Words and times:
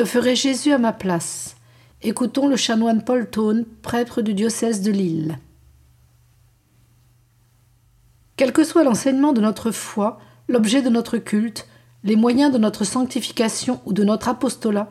Que 0.00 0.06
ferait 0.06 0.34
Jésus 0.34 0.72
à 0.72 0.78
ma 0.78 0.94
place? 0.94 1.56
Écoutons 2.00 2.48
le 2.48 2.56
chanoine 2.56 3.04
Paul 3.04 3.28
Tone, 3.28 3.66
prêtre 3.82 4.22
du 4.22 4.32
diocèse 4.32 4.80
de 4.80 4.90
Lille. 4.90 5.38
Quel 8.36 8.54
que 8.54 8.64
soit 8.64 8.82
l'enseignement 8.82 9.34
de 9.34 9.42
notre 9.42 9.72
foi, 9.72 10.18
l'objet 10.48 10.80
de 10.80 10.88
notre 10.88 11.18
culte, 11.18 11.68
les 12.02 12.16
moyens 12.16 12.50
de 12.50 12.56
notre 12.56 12.84
sanctification 12.84 13.82
ou 13.84 13.92
de 13.92 14.02
notre 14.02 14.30
apostolat, 14.30 14.90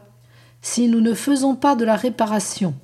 si 0.62 0.88
nous 0.88 1.02
ne 1.02 1.16
faisons 1.16 1.56
pas 1.56 1.76
de 1.76 1.86
la 1.86 1.96
réparation, 1.96 2.76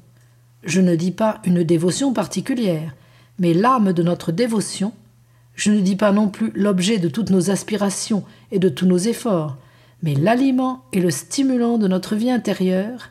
je 0.64 0.82
ne 0.82 0.96
dis 0.96 1.12
pas 1.12 1.42
une 1.44 1.62
dévotion 1.62 2.12
particulière, 2.12 2.96
mais 3.38 3.54
l'âme 3.54 3.94
de 3.94 4.02
notre 4.02 4.32
dévotion, 4.32 4.94
je 5.54 5.72
ne 5.72 5.80
dis 5.80 5.96
pas 5.96 6.12
non 6.12 6.30
plus 6.30 6.52
l'objet 6.56 6.98
de 6.98 7.08
toutes 7.08 7.30
nos 7.30 7.52
aspirations 7.52 8.24
et 8.52 8.58
de 8.58 8.70
tous 8.70 8.88
nos 8.88 8.98
efforts, 8.98 9.58
mais 10.06 10.14
l'aliment 10.14 10.86
et 10.94 11.02
le 11.02 11.10
stimulant 11.10 11.80
de 11.80 11.88
notre 11.88 12.16
vie 12.16 12.30
intérieure, 12.30 13.10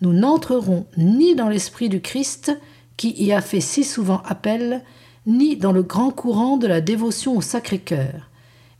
nous 0.00 0.12
n'entrerons 0.12 0.86
ni 0.96 1.34
dans 1.34 1.48
l'esprit 1.48 1.88
du 1.88 2.00
Christ, 2.00 2.56
qui 2.96 3.10
y 3.20 3.32
a 3.32 3.40
fait 3.40 3.60
si 3.60 3.82
souvent 3.82 4.22
appel, 4.24 4.84
ni 5.26 5.56
dans 5.56 5.72
le 5.72 5.82
grand 5.82 6.12
courant 6.12 6.56
de 6.56 6.68
la 6.68 6.80
dévotion 6.80 7.36
au 7.36 7.40
Sacré-Cœur, 7.40 8.30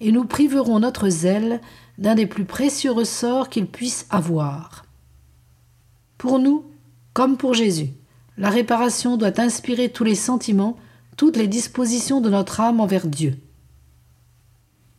et 0.01 0.13
nous 0.13 0.25
priverons 0.25 0.79
notre 0.79 1.09
zèle 1.09 1.61
d'un 1.99 2.15
des 2.15 2.29
plus 2.29 2.45
précieux 2.45 2.93
ressorts 2.93 3.49
qu'il 3.49 3.67
puisse 3.67 4.07
avoir. 4.11 4.85
Pour 6.19 6.39
nous, 6.39 6.67
comme 7.15 7.37
pour 7.37 7.55
Jésus, 7.55 7.91
la 8.39 8.49
réparation 8.49 9.17
doit 9.17 9.41
inspirer 9.41 9.89
tous 9.89 10.05
les 10.05 10.15
sentiments, 10.15 10.77
toutes 11.17 11.37
les 11.37 11.49
dispositions 11.49 12.21
de 12.21 12.31
notre 12.31 12.61
âme 12.61 12.79
envers 12.79 13.09
Dieu. 13.09 13.37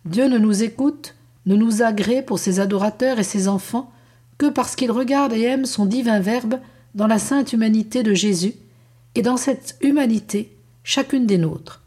Dieu 0.04 0.28
ne 0.28 0.38
nous 0.38 0.64
écoute, 0.64 1.14
ne 1.48 1.56
nous 1.56 1.82
agrée 1.82 2.22
pour 2.22 2.38
ses 2.38 2.60
adorateurs 2.60 3.20
et 3.20 3.24
ses 3.24 3.48
enfants 3.48 3.92
que 4.38 4.48
parce 4.48 4.76
qu'il 4.76 4.92
regarde 4.92 5.34
et 5.34 5.42
aime 5.42 5.66
son 5.66 5.86
divin 5.86 6.20
Verbe 6.20 6.60
dans 6.94 7.08
la 7.08 7.18
sainte 7.18 7.54
humanité 7.54 8.04
de 8.04 8.14
Jésus, 8.14 8.54
et 9.16 9.22
dans 9.22 9.38
cette 9.38 9.78
humanité, 9.82 10.56
chacune 10.84 11.26
des 11.26 11.38
nôtres. 11.38 11.82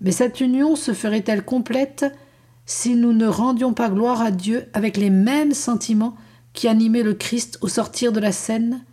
Mais 0.00 0.12
cette 0.12 0.40
union 0.40 0.76
se 0.76 0.92
ferait-elle 0.92 1.44
complète 1.44 2.06
si 2.64 2.94
nous 2.94 3.12
ne 3.12 3.26
rendions 3.26 3.72
pas 3.72 3.88
gloire 3.88 4.20
à 4.20 4.30
Dieu 4.30 4.66
avec 4.72 4.96
les 4.96 5.10
mêmes 5.10 5.54
sentiments 5.54 6.16
qui 6.52 6.68
animaient 6.68 7.02
le 7.02 7.14
Christ 7.14 7.58
au 7.60 7.68
sortir 7.68 8.12
de 8.12 8.20
la 8.20 8.32
scène, 8.32 8.84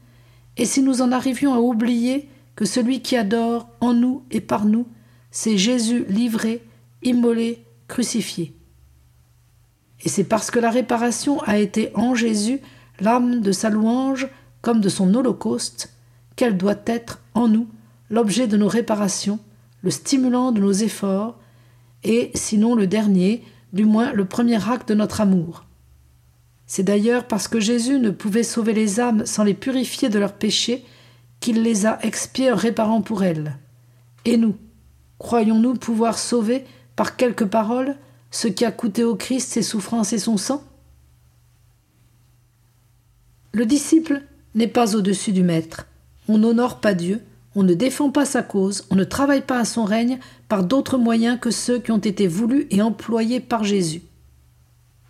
et 0.58 0.66
si 0.66 0.81
nous 0.81 1.02
en 1.02 1.11
arrivions 1.11 1.53
à 1.53 1.59
oublier 1.59 2.30
que 2.55 2.66
celui 2.66 3.02
qui 3.02 3.16
adore 3.16 3.67
en 3.81 3.94
nous 3.94 4.23
et 4.31 4.41
par 4.41 4.66
nous, 4.66 4.88
c'est 5.31 5.58
Jésus 5.58 6.05
livré, 6.08 6.64
immolé, 7.02 7.64
crucifié? 7.88 8.53
Et 10.04 10.09
c'est 10.09 10.23
parce 10.23 10.52
que 10.52 10.59
la 10.59 10.70
réparation 10.70 11.42
a 11.44 11.58
été 11.58 11.92
en 11.96 12.14
Jésus 12.14 12.59
l'âme 13.00 13.42
de 13.42 13.52
sa 13.52 13.70
louange 13.70 14.28
comme 14.62 14.82
de 14.82 14.90
son 14.90 15.14
holocauste 15.14 15.94
qu'elle 16.36 16.58
doit 16.58 16.80
être 16.86 17.20
en 17.34 17.48
nous 17.48 17.68
l'objet 18.10 18.48
de 18.48 18.58
nos 18.58 18.68
réparations, 18.68 19.40
le 19.82 19.92
stimulant 19.92 20.52
de 20.52 20.62
nos 20.62 20.72
efforts, 20.72 21.40
et, 22.04 22.32
sinon 22.36 22.76
le 22.76 22.86
dernier, 22.86 23.44
du 23.72 23.86
moins 23.86 24.12
le 24.14 24.26
premier 24.26 24.70
acte 24.70 24.90
de 24.90 24.94
notre 24.94 25.22
amour. 25.22 25.66
C'est 26.67 26.84
d'ailleurs 26.84 27.28
parce 27.28 27.48
que 27.48 27.60
Jésus 27.60 28.00
ne 28.00 28.10
pouvait 28.10 28.44
sauver 28.44 28.73
les 28.73 29.00
âmes 29.00 29.26
sans 29.26 29.44
les 29.44 29.54
purifier 29.54 30.10
de 30.10 30.20
leurs 30.20 30.33
péchés 30.33 30.86
qu'il 31.39 31.61
les 31.61 31.86
a 31.86 32.00
expiées 32.04 32.52
en 32.52 32.56
réparant 32.56 33.02
pour 33.02 33.23
elles. 33.23 33.58
Et 34.26 34.38
nous, 34.38 34.56
croyons-nous 35.17 35.76
pouvoir 35.76 36.17
sauver, 36.17 36.66
par 36.95 37.16
quelques 37.16 37.45
paroles, 37.45 37.95
ce 38.33 38.48
qui 38.48 38.66
a 38.66 38.71
coûté 38.71 39.04
au 39.04 39.16
Christ 39.16 39.52
ses 39.52 39.61
souffrances 39.61 40.11
et 40.11 40.17
son 40.17 40.38
sang? 40.38 40.64
Le 43.54 43.67
disciple 43.67 44.23
n'est 44.55 44.67
pas 44.67 44.95
au-dessus 44.95 45.32
du 45.32 45.44
maître. 45.44 45.86
On 46.27 46.39
n'honore 46.39 46.82
pas 46.82 46.95
Dieu, 46.95 47.21
on 47.55 47.61
ne 47.61 47.76
défend 47.76 48.10
pas 48.10 48.26
sa 48.26 48.42
cause, 48.42 48.86
on 48.89 48.95
ne 48.95 49.04
travaille 49.04 49.44
pas 49.44 49.60
à 49.60 49.66
son 49.66 49.86
règne 49.86 50.17
par 50.49 50.64
d'autres 50.64 50.98
moyens 50.98 51.39
que 51.39 51.52
ceux 51.52 51.77
qui 51.77 51.92
ont 51.92 51.99
été 51.99 52.27
voulus 52.27 52.66
et 52.71 52.82
employés 52.82 53.39
par 53.39 53.64
Jésus. 53.64 54.02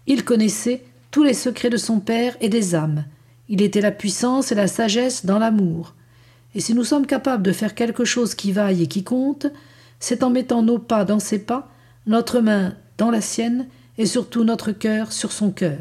Il 0.06 0.26
connaissait 0.26 0.84
tous 1.10 1.24
les 1.24 1.34
secrets 1.34 1.70
de 1.70 1.78
son 1.78 2.02
Père 2.02 2.36
et 2.42 2.50
des 2.50 2.76
âmes. 2.76 3.06
Il 3.48 3.62
était 3.62 3.80
la 3.80 3.92
puissance 3.92 4.52
et 4.52 4.56
la 4.56 4.68
sagesse 4.68 5.26
dans 5.26 5.40
l'amour. 5.40 5.96
Et 6.56 6.60
si 6.60 6.74
nous 6.74 6.84
sommes 6.84 7.08
capables 7.08 7.44
de 7.44 7.54
faire 7.54 7.74
quelque 7.74 8.04
chose 8.04 8.36
qui 8.36 8.52
vaille 8.52 8.84
et 8.84 8.88
qui 8.88 9.06
compte, 9.06 9.48
c'est 10.02 10.24
en 10.24 10.30
mettant 10.30 10.62
nos 10.62 10.78
pas 10.78 11.06
dans 11.06 11.20
ses 11.20 11.40
pas, 11.40 11.72
notre 12.06 12.42
main 12.42 12.76
dans 12.98 13.12
la 13.12 13.22
sienne 13.22 13.68
et 13.98 14.06
surtout 14.06 14.44
notre 14.44 14.72
cœur 14.72 15.12
sur 15.12 15.32
son 15.32 15.52
cœur. 15.52 15.80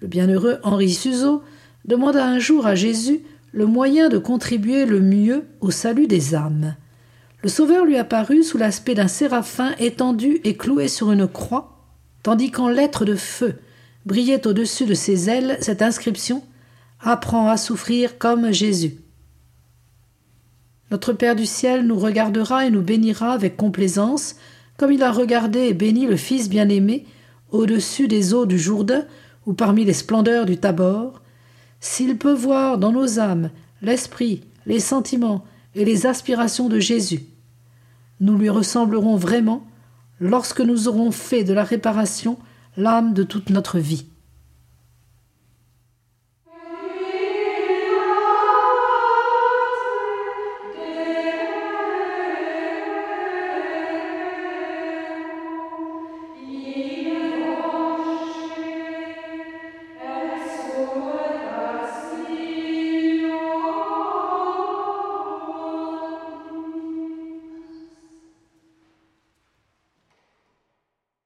Le 0.00 0.06
bienheureux 0.06 0.58
Henri 0.62 0.90
Suzeau 0.90 1.42
demanda 1.84 2.24
un 2.24 2.38
jour 2.38 2.66
à 2.66 2.74
Jésus 2.74 3.22
le 3.52 3.66
moyen 3.66 4.08
de 4.08 4.18
contribuer 4.18 4.86
le 4.86 5.00
mieux 5.00 5.46
au 5.60 5.70
salut 5.70 6.06
des 6.06 6.34
âmes. 6.34 6.76
Le 7.42 7.48
Sauveur 7.48 7.84
lui 7.84 7.96
apparut 7.96 8.42
sous 8.42 8.58
l'aspect 8.58 8.94
d'un 8.94 9.08
séraphin 9.08 9.74
étendu 9.78 10.40
et 10.44 10.56
cloué 10.56 10.88
sur 10.88 11.12
une 11.12 11.26
croix, 11.26 11.78
tandis 12.22 12.50
qu'en 12.50 12.68
lettres 12.68 13.04
de 13.04 13.14
feu 13.14 13.54
brillait 14.06 14.46
au-dessus 14.46 14.86
de 14.86 14.94
ses 14.94 15.30
ailes 15.30 15.58
cette 15.60 15.82
inscription 15.82 16.42
Apprends 17.00 17.48
à 17.48 17.56
souffrir 17.56 18.18
comme 18.18 18.50
Jésus. 18.50 18.96
Notre 20.90 21.12
Père 21.12 21.36
du 21.36 21.46
ciel 21.46 21.86
nous 21.86 21.98
regardera 21.98 22.66
et 22.66 22.70
nous 22.70 22.82
bénira 22.82 23.32
avec 23.32 23.56
complaisance 23.56 24.34
comme 24.78 24.92
il 24.92 25.02
a 25.02 25.12
regardé 25.12 25.58
et 25.58 25.74
béni 25.74 26.06
le 26.06 26.16
Fils 26.16 26.48
bien-aimé 26.48 27.04
au-dessus 27.50 28.08
des 28.08 28.32
eaux 28.32 28.46
du 28.46 28.58
Jourdain 28.58 29.04
ou 29.44 29.52
parmi 29.52 29.84
les 29.84 29.92
splendeurs 29.92 30.46
du 30.46 30.56
Tabor, 30.56 31.20
s'il 31.80 32.16
peut 32.16 32.32
voir 32.32 32.78
dans 32.78 32.92
nos 32.92 33.18
âmes 33.18 33.50
l'esprit, 33.82 34.44
les 34.66 34.80
sentiments 34.80 35.44
et 35.74 35.84
les 35.84 36.06
aspirations 36.06 36.68
de 36.68 36.78
Jésus, 36.78 37.24
nous 38.20 38.38
lui 38.38 38.48
ressemblerons 38.48 39.16
vraiment 39.16 39.66
lorsque 40.20 40.60
nous 40.60 40.88
aurons 40.88 41.10
fait 41.10 41.44
de 41.44 41.52
la 41.52 41.64
réparation 41.64 42.38
l'âme 42.76 43.14
de 43.14 43.24
toute 43.24 43.50
notre 43.50 43.78
vie. 43.78 44.06